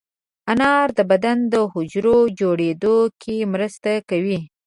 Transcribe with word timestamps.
انار 0.51 0.87
د 0.97 0.99
بدن 1.11 1.37
د 1.53 1.55
حجرو 1.73 2.17
جوړېدو 2.39 2.97
کې 3.21 3.35
مرسته 3.53 3.91
کوي. 4.09 4.39